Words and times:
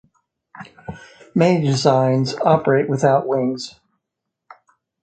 Many 1.35 1.61
designs 1.63 2.33
operate 2.33 2.89
without 2.89 3.27
wings. 3.27 3.79